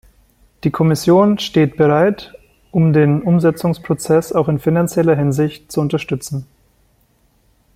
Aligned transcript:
Die 0.63 0.71
Kommission 0.71 1.37
steht 1.37 1.77
bereit, 1.77 2.33
um 2.71 2.91
den 2.91 3.21
Umsetzungsprozess 3.21 4.33
auch 4.33 4.47
in 4.47 4.57
finanzieller 4.57 5.15
Hinsicht 5.15 5.71
zu 5.71 5.79
unterstützen. 5.79 6.47